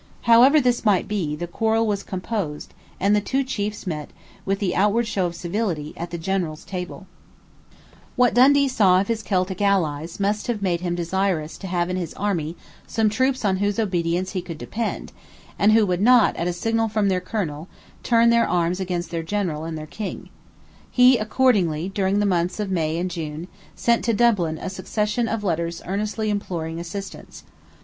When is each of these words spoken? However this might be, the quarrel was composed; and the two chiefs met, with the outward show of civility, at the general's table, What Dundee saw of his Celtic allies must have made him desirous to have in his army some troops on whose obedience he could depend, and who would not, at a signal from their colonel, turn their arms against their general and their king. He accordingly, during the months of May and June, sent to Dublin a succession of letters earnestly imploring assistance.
However 0.23 0.59
this 0.59 0.83
might 0.83 1.07
be, 1.07 1.35
the 1.35 1.45
quarrel 1.45 1.85
was 1.85 2.01
composed; 2.01 2.73
and 2.99 3.15
the 3.15 3.21
two 3.21 3.43
chiefs 3.43 3.85
met, 3.85 4.09
with 4.45 4.57
the 4.57 4.75
outward 4.75 5.05
show 5.05 5.27
of 5.27 5.35
civility, 5.35 5.93
at 5.95 6.09
the 6.09 6.17
general's 6.17 6.65
table, 6.65 7.05
What 8.15 8.33
Dundee 8.33 8.67
saw 8.67 8.99
of 8.99 9.09
his 9.09 9.21
Celtic 9.21 9.61
allies 9.61 10.19
must 10.19 10.47
have 10.47 10.63
made 10.63 10.81
him 10.81 10.95
desirous 10.95 11.55
to 11.59 11.67
have 11.67 11.87
in 11.87 11.97
his 11.97 12.15
army 12.15 12.55
some 12.87 13.11
troops 13.11 13.45
on 13.45 13.57
whose 13.57 13.77
obedience 13.77 14.31
he 14.31 14.41
could 14.41 14.57
depend, 14.57 15.11
and 15.59 15.71
who 15.73 15.85
would 15.85 16.01
not, 16.01 16.35
at 16.35 16.47
a 16.47 16.51
signal 16.53 16.87
from 16.87 17.07
their 17.07 17.21
colonel, 17.21 17.67
turn 18.01 18.31
their 18.31 18.49
arms 18.49 18.79
against 18.79 19.11
their 19.11 19.21
general 19.21 19.65
and 19.65 19.77
their 19.77 19.85
king. 19.85 20.29
He 20.89 21.19
accordingly, 21.19 21.89
during 21.89 22.17
the 22.19 22.25
months 22.25 22.59
of 22.59 22.71
May 22.71 22.97
and 22.97 23.11
June, 23.11 23.47
sent 23.75 24.03
to 24.05 24.15
Dublin 24.15 24.57
a 24.57 24.71
succession 24.71 25.27
of 25.27 25.43
letters 25.43 25.79
earnestly 25.85 26.31
imploring 26.31 26.79
assistance. 26.79 27.43